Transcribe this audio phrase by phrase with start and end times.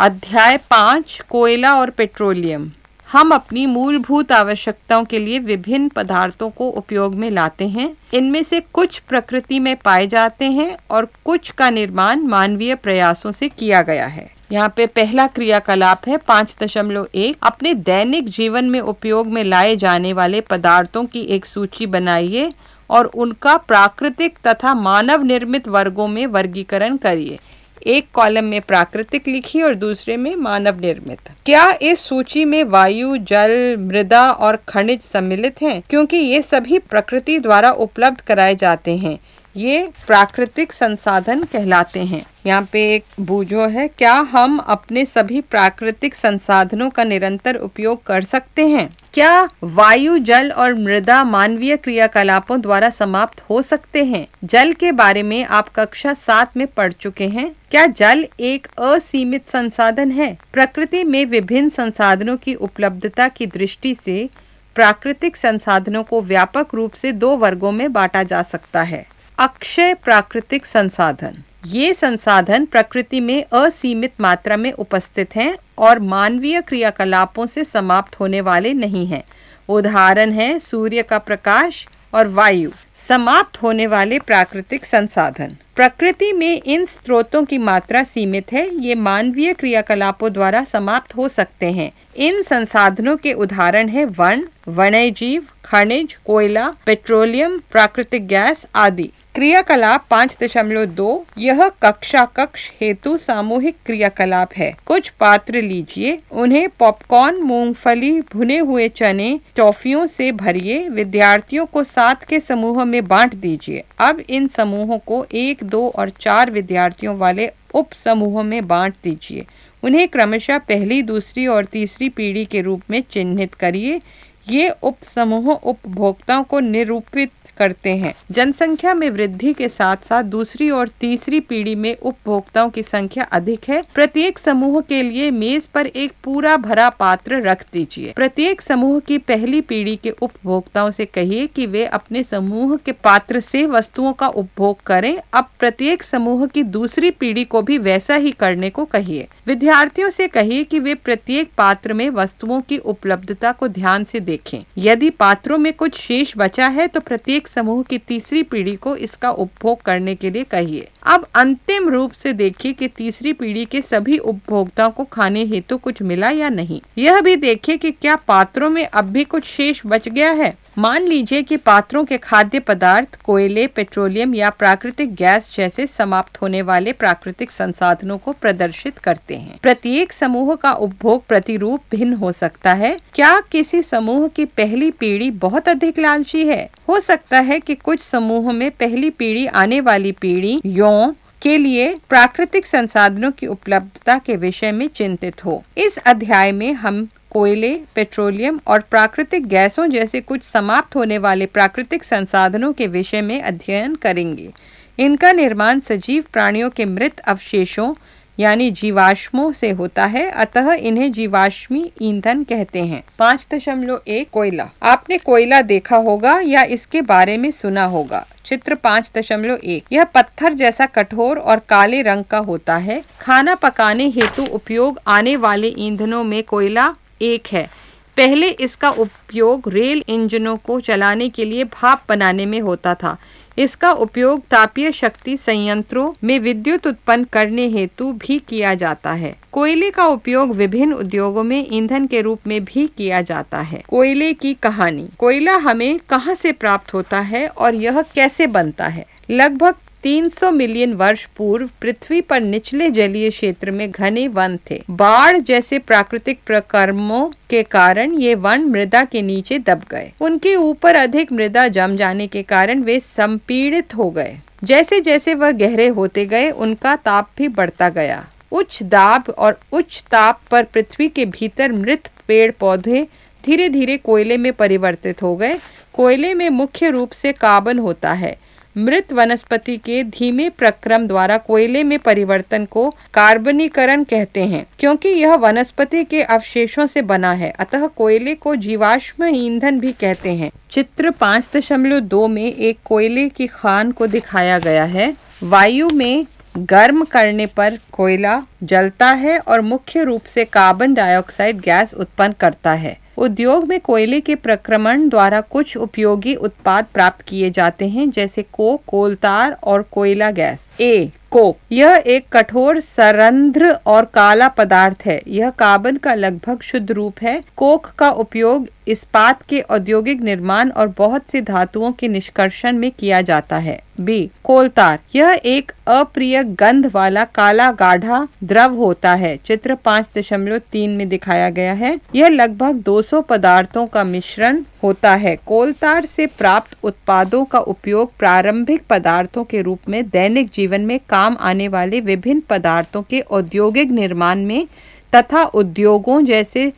[0.00, 2.64] अध्याय पाँच, कोयला और पेट्रोलियम।
[3.08, 8.60] हम अपनी मूलभूत आवश्यकताओं के लिए विभिन्न पदार्थों को उपयोग में लाते हैं। इनमें से
[8.72, 14.06] कुछ प्रकृति में पाए जाते हैं और कुछ का निर्माण मानवीय प्रयासों से किया गया
[14.06, 19.44] है। यहाँ पे पहला क्रियाकलाप है पाँच दशमलव एक। अपने दैनिक जीवन में उपयोग में
[19.44, 22.52] लाए जाने वाले पदार्थों की एक सूची बनाइए
[22.90, 27.38] और उनका प्राकृतिक तथा मानव निर्मित वर्गों में वर्गीकरण करिए।
[27.86, 33.16] एक कॉलम में प्राकृतिक लिखी और दूसरे में मानव निर्मित। क्या इस सूची में वायु,
[33.16, 35.82] जल, मृदा और खनिज सम्मिलित हैं?
[35.90, 39.18] क्योंकि ये सभी प्रकृति द्वारा उपलब्ध कराए जाते हैं।
[39.56, 46.14] ये प्राकृतिक संसाधन कहलाते हैं। यहाँ पे एक बूझो है, क्या हम अपने सभी प्राकृतिक
[46.14, 48.88] संसाधनों का निरंतर उपयोग कर सकते हैं?
[49.14, 54.26] क्या वायु, जल और मृदा मानवीय क्रियाकलापों द्वारा समाप्त हो सकते हैं?
[54.44, 59.48] जल के बारे में आप कक्षा सात में पढ़ चुके हैं। क्या जल एक असीमित
[59.48, 60.36] संसाधन है?
[60.52, 64.28] प्रकृति में विभिन्न संसाधनों की उपलब्धता की दृष्टि से
[64.74, 69.06] प्राकृतिक संसाधनों को व्यापक रूप से दो वर्गों में बांटा जा सकता है।
[69.40, 77.46] अक्षय प्राकृतिक संसाधन। ये संसाधन प्रकृति में असीमित मात्रा में उपस्थित हैं और मानवीय क्रियाकलापों
[77.46, 79.22] से समाप्त होने वाले नहीं हैं।
[79.68, 82.70] उदाहरण है, सूर्य का प्रकाश और वायु,
[83.08, 89.52] समाप्त होने वाले प्राकृतिक संसाधन। प्रकृति में इन स्रोतों की मात्रा सीमित है, ये मानवीय
[89.52, 96.14] क्रियाकलापों द्वारा समाप्त हो सकते हैं। इन संसाधनों के उदाहरण है, वन वन्य जीव खनिज,
[96.26, 104.52] कोयला, पेट्रोलियम, प्राकृतिक गैस आदि। क्रियाकलाप पाँच दशमलव दो, यह कक्षा कक्ष हेतु सामूहिक क्रियाकलाप
[104.52, 111.84] है। कुछ पात्र लीजिए, उन्हें पॉपकॉर्न, मूंगफली, भुने हुए चने, टॉफियों से भरिए, विद्यार्थियों को
[111.84, 117.16] सात के समूह में बांट दीजिए। अब इन समूहों को एक, दो और चार विद्यार्थियों
[117.16, 119.46] वाले उप समूहों में बांट दीजिए।
[119.82, 124.00] उन्हें क्रमशः पहली, दूसरी और तीसरी पीढ़ी के रूप में चिन्हित करिए।
[124.48, 130.70] ये उप समूह उपभोक्ताओं को निरूपित करते हैं। जनसंख्या में वृद्धि के साथ साथ दूसरी
[130.70, 135.86] और तीसरी पीढ़ी में उपभोक्ताओं की संख्या अधिक है। प्रत्येक समूह के लिए मेज पर
[135.86, 141.46] एक पूरा भरा पात्र रख दीजिए। प्रत्येक समूह की पहली पीढ़ी के उपभोक्ताओं से कहिए
[141.46, 146.62] कि वे अपने समूह के पात्र से वस्तुओं का उपभोग करें। अब प्रत्येक समूह की
[146.70, 151.50] दूसरी पीढ़ी को भी वैसा ही करने को कहिए। विद्यार्थियों से कहिए कि वे प्रत्येक
[151.58, 156.66] पात्र में वस्तुओं की उपलब्धता को ध्यान से देखें। यदि पात्रों में कुछ शेष बचा
[156.68, 161.26] है तो प्रत्येक समूह की तीसरी पीढ़ी को इसका उपभोग करने के लिए कहिए। अब
[161.34, 166.30] अंतिम रूप से देखिए कि तीसरी पीढ़ी के सभी उपभोक्ताओं को खाने हेतु कुछ मिला
[166.30, 170.30] या नहीं। यह भी देखिए कि क्या पात्रों में अब भी कुछ शेष बच गया
[170.32, 176.40] है। मान लीजिए कि पात्रों के खाद्य पदार्थ, कोयले, पेट्रोलियम या प्राकृतिक गैस जैसे समाप्त
[176.42, 182.32] होने वाले प्राकृतिक संसाधनों को प्रदर्शित करते हैं। प्रत्येक समूह का उपभोग प्रतिरूप भिन्न हो
[182.32, 186.70] सकता है। क्या किसी समूह की पहली पीढ़ी बहुत अधिक लालची है?
[186.88, 191.94] हो सकता है कि कुछ समूह में पहली पीढ़ी आने वाली पीढ़ी यो के लिए
[192.08, 198.60] प्राकृतिक संसाधनों की उपलब्धता के विषय में चिंतित हो। इस अध्याय में हम कोयले, पेट्रोलियम
[198.66, 204.52] और प्राकृतिक गैसों जैसे कुछ समाप्त होने वाले प्राकृतिक संसाधनों के विषय में अध्ययन करेंगे।
[204.98, 207.94] इनका निर्माण सजीव प्राणियों के मृत अवशेषों,
[208.38, 214.68] यानी जीवाश्मों से होता है, अतः इन्हें जीवाश्मी ईंधन कहते हैं। पाँच दशमलव एक कोयला।
[214.82, 218.26] आपने कोयला देखा होगा या इसके बारे में सुना होगा?
[218.44, 223.54] चित्र पाँच दशमलव एक। यह पत्थर जैसा कठोर और काले रंग का होता है। खाना
[223.54, 227.70] पकाने हेतु उपयोग आने वाले ईंधनों में कोयला एक है।
[228.16, 233.16] पहले इसका उपयोग रेल इंजनों को चलाने के लिए भाप बनाने में होता था।
[233.58, 239.90] इसका उपयोग तापीय शक्ति संयंत्रों में विद्युत उत्पन्न करने हेतु भी किया जाता है। कोयले
[239.90, 244.54] का उपयोग विभिन्न उद्योगों में ईंधन के रूप में भी किया जाता है। कोयले की
[244.54, 249.06] कहानी। कोयला हमें कहाँ से प्राप्त होता है और यह कैसे बनता है?
[249.30, 255.36] लगभग 300 मिलियन वर्ष पूर्व पृथ्वी पर निचले जलीय क्षेत्र में घने वन थे। बाढ़
[255.36, 261.32] जैसे प्राकृतिक प्रकर्मों के कारण ये वन मृदा के नीचे दब गए। उनके ऊपर अधिक
[261.32, 266.50] मृदा जम जाने के कारण वे संपीड़ित हो गए। जैसे जैसे वह गहरे होते गए,
[266.50, 272.08] उनका ताप भी बढ़ता गया। उच्च दाब और उच्च ताप पर पृथ्वी के भीतर मृत
[272.28, 273.06] पेड़ पौधे
[273.44, 275.58] धीरे धीरे कोयले में परिवर्तित हो गए।
[275.94, 278.36] कोयले में मुख्य रूप से कार्बन होता है।
[278.80, 285.34] मृत वनस्पति के धीमे प्रक्रम द्वारा कोयले में परिवर्तन को कार्बनीकरण कहते हैं, क्योंकि यह
[285.36, 291.10] वनस्पति के अवशेषों से बना है। अतः कोयले को जीवाश्म ईंधन भी कहते हैं। चित्र
[291.10, 296.24] पाँच दशमलव दो में एक कोयले की खान को दिखाया गया है। वायु में
[296.56, 302.72] गर्म करने पर कोयला जलता है और मुख्य रूप से कार्बन डाइऑक्साइड गैस उत्पन्न करता
[302.72, 308.42] है। उद्योग में कोयले के प्रक्रमण द्वारा कुछ उपयोगी उत्पाद प्राप्त किए जाते हैं, जैसे
[308.52, 315.20] को कोलतार और कोयला गैस। ए कोक यह एक कठोर, सरंध्र और काला पदार्थ है।
[315.26, 320.94] यह कार्बन का लगभग शुद्ध रूप है। कोक का उपयोग इस्पात के औद्योगिक निर्माण और
[320.98, 326.90] बहुत सी धातुओं के निष्कर्षण में किया जाता है। बी, कोलतार। यह एक अप्रिय गंध
[326.94, 332.28] वाला काला गाढ़ा द्रव होता है। चित्र पाँच दशमलव तीन में दिखाया गया है। यह
[332.28, 339.44] लगभग 200 पदार्थों का मिश्रण होता है। कोलतार से प्राप्त उत्पादों का उपयोग प्रारंभिक पदार्थों
[339.44, 344.66] के रूप में, दैनिक जीवन में काम आने वाले विभिन्न पदार्थों के औद्योगिक निर्माण में
[345.12, 346.72] तथा उद्योगों जैसे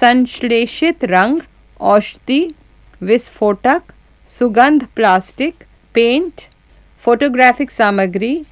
[0.00, 1.40] संश्लेषित रंग,
[1.80, 2.54] औषधि,
[3.02, 3.82] विस्फोटक,
[4.38, 5.64] सुगंध, प्लास्टिक,
[5.94, 6.40] पेंट,
[6.98, 8.42] फोटोग्राफिक सामग्री,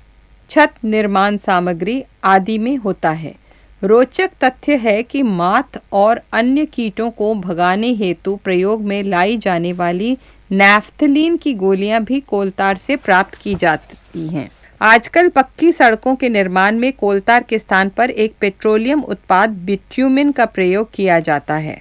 [0.50, 3.34] छत निर्माण सामग्री आदि में होता है।
[3.82, 9.72] रोचक तथ्य है कि मात और अन्य कीटों को भगाने हेतु प्रयोग में लाई जाने
[9.72, 10.16] वाली
[10.50, 14.50] नैफ्थलीन की गोलियाँ भी कोलतार से प्राप्त की जाती हैं।
[14.80, 20.44] आजकल पक्की सड़कों के निर्माण में कोलतार के स्थान पर एक पेट्रोलियम उत्पाद बिट्यूमिन का
[20.46, 21.76] प्रयोग किया जाता है।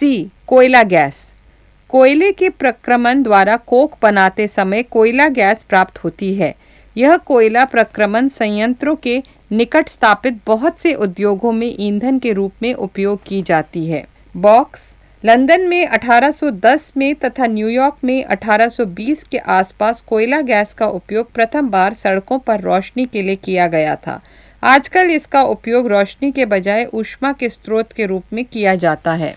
[0.00, 1.30] सी, कोयला गैस।
[1.88, 6.54] कोयले के प्रक्रमण द्वारा कोक बनाते समय कोयला गैस प्राप्त होती है।
[6.96, 12.72] यह कोयला प्रक्रमण संयंत्रों के निकट स्थापित बहुत से उद्योगों में ईंधन के रूप में
[12.74, 14.04] उपयोग की जाती है।
[14.36, 14.80] बॉक्स,
[15.24, 21.68] लंदन में 1810 में तथा न्यूयॉर्क में 1820 के आसपास कोयला गैस का उपयोग प्रथम
[21.68, 24.20] बार सड़कों पर रोशनी के लिए किया गया था।
[24.62, 29.34] आजकल इसका उपयोग रोशनी के बजाय ऊष्मा के स्रोत के रूप में किया जाता है।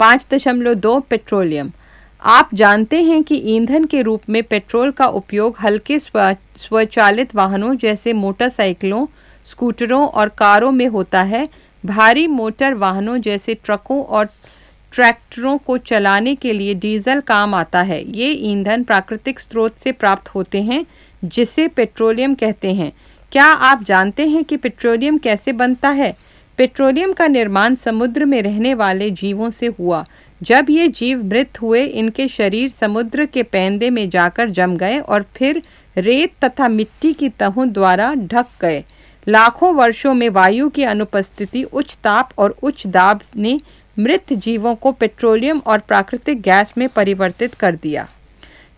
[0.00, 1.70] पाँच दशमलव दो पेट्रोलियम।
[2.22, 8.12] आप जानते हैं कि ईंधन के रूप में पेट्रोल का उपयोग हल्के स्वचालित वाहनों जैसे
[8.12, 9.06] मोटरसाइकिलों
[9.50, 11.48] स्कूटरों और कारों में होता है।
[11.86, 14.28] भारी मोटर वाहनों जैसे ट्रकों और
[14.92, 20.28] ट्रैक्टरों को चलाने के लिए डीजल काम आता है। ये ईंधन प्राकृतिक स्रोत से प्राप्त
[20.28, 20.86] होते हैं,
[21.24, 22.92] जिसे पेट्रोलियम कहते हैं।
[23.32, 26.16] क्या आप जानते हैं कि पेट्रोलियम कैसे बनता है?
[26.58, 30.04] पेट्रोलियम का निर्माण समुद्र में रहने वाले जीवों से हुआ।
[30.42, 35.24] जब ये जीव मृत हुए, इनके शरीर समुद्र के पैंदे में जाकर जम गए और
[35.34, 35.62] फिर
[35.98, 38.84] रेत तथा मिट्टी की तहों द्वारा ढक गए।
[39.28, 43.60] लाखों वर्षों में वायु की अनुपस्थिति, उच्च ताप और उच्च दाब ने
[43.98, 48.08] मृत जीवों को पेट्रोलियम और प्राकृतिक गैस में परिवर्तित कर दिया।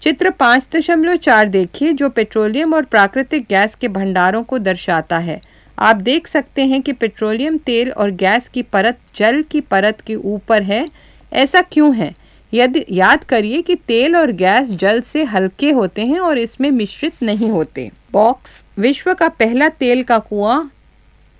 [0.02, 5.40] चित्र पाँच दशमलव चार देखिए, जो पेट्रोलियम और प्राकृतिक गैस के भंडारों को दर्शाता है।
[5.78, 10.14] आप देख सकते हैं कि पेट्रोलियम, तेल और गैस की परत, जल की परत के
[10.14, 10.88] ऊपर है।
[11.32, 12.14] ऐसा क्यों है?
[12.54, 17.12] यदि, याद करिए कि तेल और गैस जल से हल्के होते हैं और इसमें मिश्रित
[17.22, 20.70] नहीं होते। बॉक्स, विश्व का पहला तेल का कुआँ,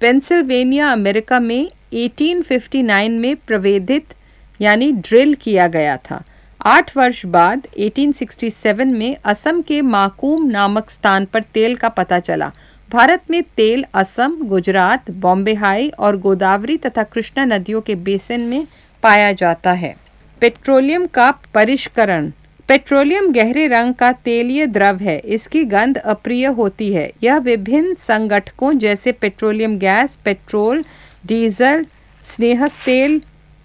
[0.01, 4.15] पेंसिल्वेनिया, अमेरिका में 1859 में प्रवेदित
[4.61, 6.23] यानी ड्रिल किया गया था।
[6.67, 12.53] आठ वर्ष बाद 1867 में असम के माकूम नामक स्थान पर तेल का पता चला।
[12.91, 18.67] भारत में तेल असम, गुजरात, बॉम्बे हाई और गोदावरी तथा कृष्णा नदियों के बेसिन में
[19.03, 19.97] पाया जाता है।
[20.41, 22.31] पेट्रोलियम का परिष्करण
[22.69, 28.73] पेट्रोलियम गहरे रंग का तेलीय द्रव है। इसकी गंध अप्रिय होती है। यह विभिन्न संगठकों
[28.79, 30.85] जैसे पेट्रोलियम गैस, पेट्रोल,
[31.27, 31.87] डीजल,
[32.25, 33.19] स्नेहक तेल,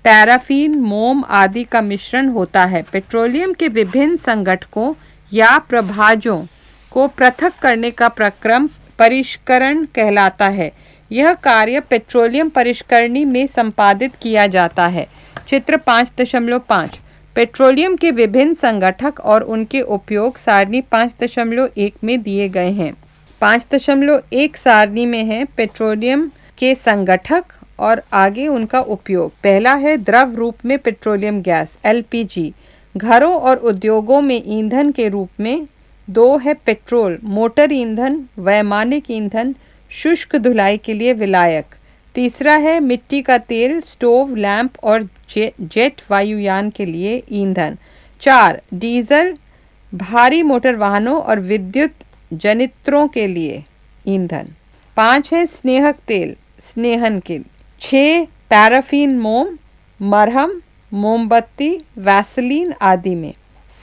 [0.03, 4.93] पैराफिन, मोम आदि का मिश्रण होता है। पेट्रोलियम के विभिन्न संगठकों
[5.33, 6.41] या प्रभाजों
[6.91, 8.69] को पृथक करने का प्रक्रम
[9.00, 10.72] परिष्करण कहलाता है।
[11.12, 15.07] यह कार्य पेट्रोलियम परिष्करणी में संपादित किया जाता है।
[15.48, 17.00] चित्र पाँच दशमलव पाँच।
[17.35, 22.93] पेट्रोलियम के विभिन्न संगठक और उनके उपयोग सारणी पाँच दशमलव एक में दिए गए हैं।
[23.41, 27.43] पाँच दशमलव एक सारणी में है पेट्रोलियम के संगठक
[27.79, 32.53] और आगे उनका उपयोग। पहला है द्रव रूप में पेट्रोलियम गैस, एलपीजी।
[32.95, 35.67] घरों और उद्योगों में ईंधन के रूप में
[36.07, 39.55] दो है पेट्रोल, मोटर ईंधन, वैमानिक ईंधन,
[39.91, 41.75] शुष्क धुलाई के लिए विलायक।
[42.15, 47.77] तीसरा है मिट्टी का तेल स्टोव लैंप और जे, जेट वायुयान के लिए ईंधन।
[48.22, 49.34] चार डीजल
[49.91, 51.91] भारी मोटर वाहनों और विद्युत
[52.34, 53.63] जनित्रों के लिए
[54.08, 54.48] ईंधन।
[54.98, 57.39] पाँच है स्नेहक तेल स्नेहन के
[57.82, 59.58] छः पैराफिन मोम
[60.00, 63.34] मरहम मोमबत्ती वैसलीन आदि में।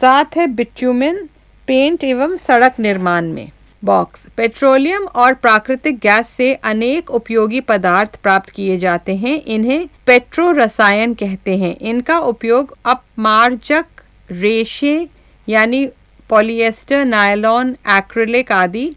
[0.00, 1.28] सात है बिट्यूमिन
[1.68, 3.48] पेंट एवं सड़क निर्माण में।
[3.84, 10.50] बॉक्स पेट्रोलियम और प्राकृतिक गैस से अनेक उपयोगी पदार्थ प्राप्त किए जाते हैं। इन्हें पेट्रो
[10.52, 13.84] रसायन कहते हैं। इनका उपयोग अपमार्जक
[14.30, 15.08] रेशे,
[15.48, 15.86] यानी
[16.30, 18.92] पॉलिएस्टर, नायलॉन, एक्रिलिक आदि,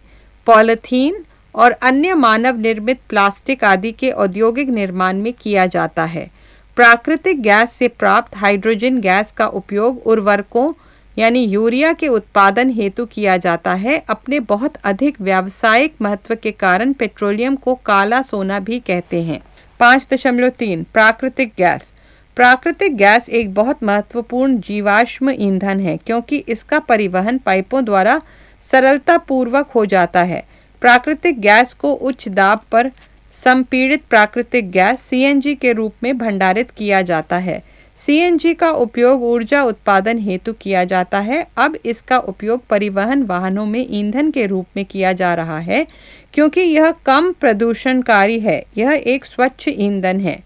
[0.47, 1.23] पॉलिथीन
[1.55, 6.29] और अन्य मानव निर्मित प्लास्टिक आदि के औद्योगिक निर्माण में किया जाता है।
[6.75, 10.71] प्राकृतिक गैस से प्राप्त हाइड्रोजन गैस का उपयोग उर्वरकों
[11.17, 16.93] यानी यूरिया के उत्पादन हेतु किया जाता है, अपने बहुत अधिक व्यावसायिक महत्व के कारण
[16.93, 19.39] पेट्रोलियम को काला सोना भी कहते हैं।
[19.79, 21.91] पाँच दशमलव तीन, प्राकृतिक गैस।
[22.35, 28.21] प्राकृतिक गैस एक बहुत महत्वपूर्ण जीवाश्म ईंधन है, क्योंकि इसका परिवहन पाइपों द्वारा
[28.71, 30.43] सरलता पूर्वक हो जाता है।
[30.81, 32.89] प्राकृतिक गैस को उच्च दाब पर
[33.35, 37.61] संपीड़ित प्राकृतिक गैस सीएनजी के रूप में भंडारित किया जाता है।
[37.99, 43.85] सीएनजी का उपयोग ऊर्जा उत्पादन हेतु किया जाता है। अब इसका उपयोग परिवहन वाहनों में
[43.89, 45.85] ईंधन के रूप में किया जा रहा है,
[46.33, 50.37] क्योंकि यह कम प्रदूषणकारी है। यह एक स्वच्छ ईंधन है।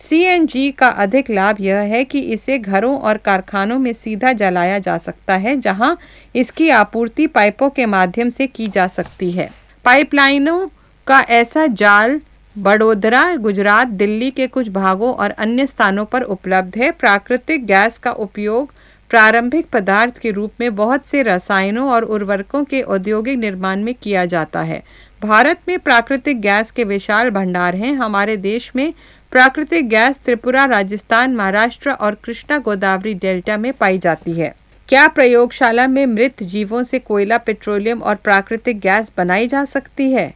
[0.00, 4.98] सीएनजी का अधिक लाभ यह है कि इसे घरों और कारखानों में सीधा जलाया जा
[4.98, 5.96] सकता है, जहाँ
[6.34, 9.50] इसकी आपूर्ति पाइपों के माध्यम से की जा सकती है।
[9.84, 10.66] पाइपलाइनों
[11.06, 12.20] का ऐसा जाल
[12.58, 18.10] बड़ोदरा, गुजरात, दिल्ली के कुछ भागों और अन्य स्थानों पर उपलब्ध है। प्राकृतिक गैस का
[18.10, 18.72] उपयोग
[19.10, 24.24] प्रारंभिक पदार्थ के रूप में बहुत से रसायनों और उर्वरकों के औद्योगिक निर्माण में किया
[24.24, 24.82] जाता है।
[25.22, 28.92] भारत में प्राकृतिक गैस के विशाल भंडार हैं। हमारे देश में
[29.30, 34.54] प्राकृतिक गैस त्रिपुरा, राजस्थान, महाराष्ट्र और कृष्णा गोदावरी डेल्टा में पाई जाती है।
[34.88, 40.34] क्या प्रयोगशाला में मृत जीवों से कोयला, पेट्रोलियम और प्राकृतिक गैस बनाई जा सकती है?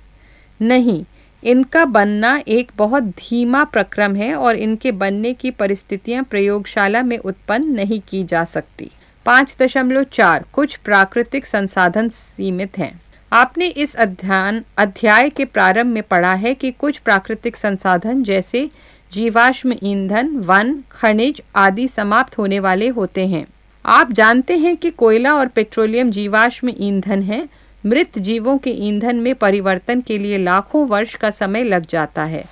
[0.62, 1.04] नहीं।
[1.44, 7.72] इनका बनना एक बहुत धीमा प्रक्रम है और इनके बनने की परिस्थितियाँ प्रयोगशाला में उत्पन्न
[7.72, 8.90] नहीं की जा सकती।
[9.26, 13.00] पाँच दशमलव चार, कुछ प्राकृतिक संसाधन सीमित हैं।
[13.32, 18.70] आपने इस अध्ययन अध्याय के प्रारंभ में पढ़ा है कि कुछ प्राकृतिक संसाधन जैसे
[19.12, 23.46] जीवाश्म ईंधन, वन, खनिज आदि समाप्त होने वाले होते हैं।
[23.84, 27.48] आप जानते हैं कि कोयला और पेट्रोलियम जीवाश्म ईंधन है।
[27.86, 32.44] मृत जीवों के ईंधन में परिवर्तन के लिए लाखों वर्ष का समय लग जाता है।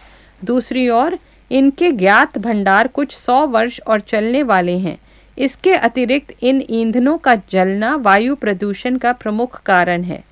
[0.45, 1.18] दूसरी ओर,
[1.50, 4.99] इनके ज्ञात भंडार कुछ सौ वर्ष और चलने वाले हैं।
[5.38, 10.25] इसके अतिरिक्त इन ईंधनों का जलना वायु प्रदूषण का प्रमुख कारण है।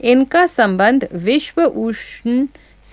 [0.00, 2.46] इनका संबंध विश्व उष्ण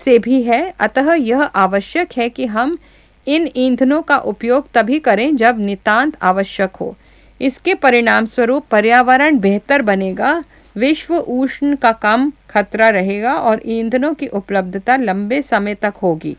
[0.04, 2.78] से भी है, अतः यह आवश्यक है कि हम
[3.26, 6.96] इन ईंधनों का उपयोग तभी करें जब नितांत आवश्यक हो।
[7.40, 10.44] इसके परिणाम स्वरूप पर्यावरण बेहतर बनेगा।
[10.76, 16.36] विश्व उष्ण का कम खतरा रहेगा और ईंधनों की उपलब्धता लंबे समय तक होगी।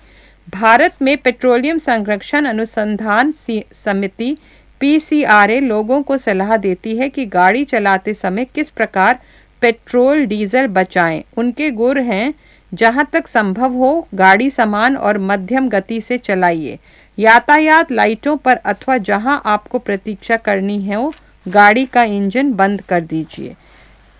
[0.47, 3.33] भारत में पेट्रोलियम संरक्षण अनुसंधान
[3.75, 4.35] समिति
[4.81, 9.19] पीसीआरए लोगों को सलाह देती है कि गाड़ी चलाते समय किस प्रकार
[9.61, 12.33] पेट्रोल, डीजल बचाएँ। उनके गुर हैं,
[12.71, 16.77] जहाँ तक संभव हो, गाड़ी समान और मध्यम गति से चलाइए।
[17.17, 21.09] यातायात लाइटों पर अथवा जहाँ आपको प्रतीक्षा करनी है,
[21.45, 23.55] गाड़ी का इंजन बंद कर दीजिए।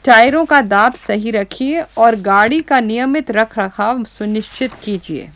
[0.05, 5.29] टायरों का दाब सही रखिए और गाड़ी का नियमित रख रखाव सुनिश्चित कीजिए।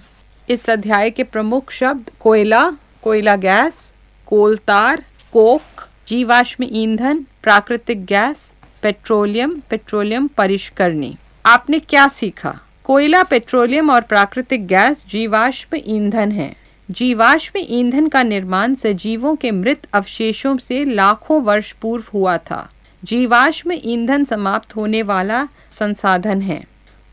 [0.50, 3.94] इस अध्याय के प्रमुख शब्द कोयला कोयला गैस
[4.26, 5.04] कोलतार
[5.34, 5.62] कोक,
[6.08, 8.52] जीवाश्म ईंधन, प्राकृतिक गैस,
[8.82, 11.16] पेट्रोलियम पेट्रोलियम परिष्करणी।
[11.46, 12.60] आपने क्या सीखा?
[12.84, 16.56] कोयला, पेट्रोलियम और प्राकृतिक गैस जीवाश्म ईंधन है।
[16.92, 22.70] जीवाश्म ईंधन का निर्माण सजीवों के मृत अवशेषों से लाखों वर्ष पूर्व हुआ था।
[23.04, 26.64] जीवाश्म ईंधन समाप्त होने वाला संसाधन है।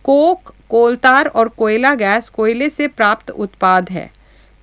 [0.05, 4.11] कोक, कोलतार और कोयला गैस कोयले से प्राप्त उत्पाद है।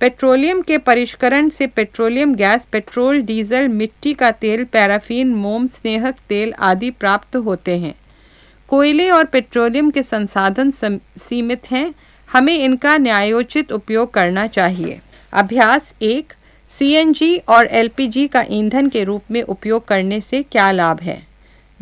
[0.00, 6.52] पेट्रोलियम के परिष्करण से पेट्रोलियम गैस, पेट्रोल, डीजल, मिट्टी का तेल, पैराफिन, मोम स्नेहक तेल
[6.52, 7.94] आदि प्राप्त होते हैं।
[8.68, 10.70] कोयले और पेट्रोलियम के संसाधन
[11.18, 11.94] सीमित हैं।
[12.32, 15.00] हमें इनका न्यायोचित उपयोग करना चाहिए।
[15.32, 16.32] अभ्यास एक
[16.72, 21.26] सीएनजी और एलपीजी का ईंधन के रूप में उपयोग करने से क्या लाभ है?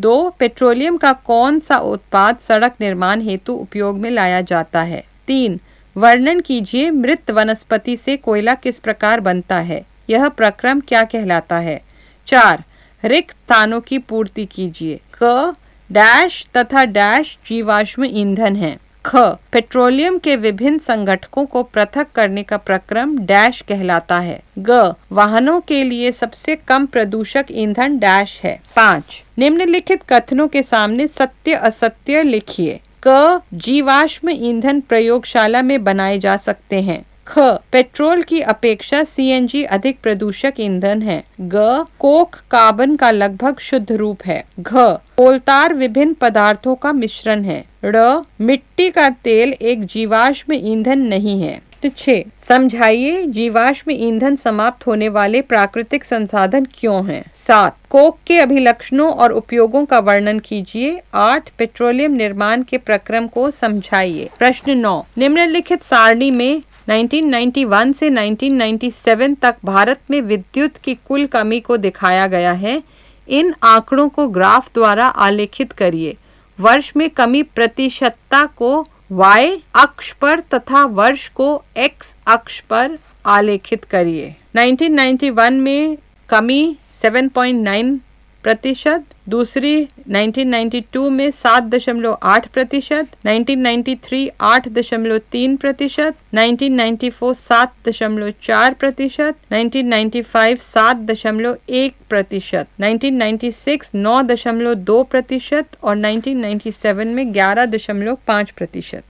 [0.00, 5.04] दो, पेट्रोलियम का कौन सा उत्पाद सड़क निर्माण हेतु उपयोग में लाया जाता है?
[5.26, 5.60] तीन,
[5.96, 9.86] वर्णन कीजिए मृत वनस्पति से कोयला किस प्रकार बनता है?
[10.10, 11.80] यह प्रक्रम क्या कहलाता है?
[12.26, 12.64] चार,
[13.04, 15.54] रिक्त स्थानों की पूर्ति कीजिए। क,
[15.92, 19.16] डैश तथा डैश जीवाश्म ईंधन है। ख,
[19.52, 25.84] पेट्रोलियम के विभिन्न संगठकों को पृथक करने का प्रक्रम डैश कहलाता है। ग, वाहनों के
[25.84, 32.80] लिए सबसे कम प्रदूषक ईंधन डैश है। पाँच, निम्नलिखित कथनों के सामने सत्य असत्य लिखिए।
[33.06, 39.98] क, जीवाश्म ईंधन प्रयोगशाला में बनाए जा सकते हैं। ख, पेट्रोल की अपेक्षा सीएनजी अधिक
[40.02, 41.54] प्रदूषक ईंधन है। ग,
[41.98, 44.72] कोक कार्बन का लगभग शुद्ध रूप है। घ,
[45.16, 51.60] कोलतार विभिन्न पदार्थों का मिश्रण है। ड़ मिट्टी का तेल एक जीवाश्म ईंधन नहीं है।
[51.82, 57.24] प्रश्न छः, समझाइए जीवाश्म ईंधन समाप्त होने वाले प्राकृतिक संसाधन क्यों हैं?
[57.46, 63.50] सात, कोक के अभिलक्षणों और उपयोगों का वर्णन कीजिए। आठ, पेट्रोलियम निर्माण के प्रक्रम को
[63.50, 71.26] समझाइए। प्रश्न नौ, निम्नलिखित सारणी में 1991 से 1997 तक भारत में विद्युत की कुल
[71.26, 72.82] कमी को दिखाया गया है।
[73.28, 76.16] इन आंकड़ों को ग्राफ द्वारा आलेखित करिए।
[76.60, 83.84] वर्ष में कमी प्रतिशतता को y अक्ष पर तथा वर्ष को x अक्ष पर आलेखित
[83.84, 85.96] करिए। 1991 में
[86.28, 87.98] कमी 7.9
[88.42, 102.68] प्रतिशत दूसरी 1992 में 7.8 प्रतिशत 1993 8.3 प्रतिशत 1994 7.4 प्रतिशत 1995 7.1 प्रतिशत
[102.80, 109.04] 1996 9.2 प्रतिशत और 1997 में 11.5 प्रतिशत।